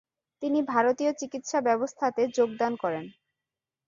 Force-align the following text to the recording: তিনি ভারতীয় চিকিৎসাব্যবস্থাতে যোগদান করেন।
তিনি 0.41 0.59
ভারতীয় 0.65 1.11
চিকিৎসাব্যবস্থাতে 1.13 2.21
যোগদান 2.37 2.73
করেন। 2.75 3.05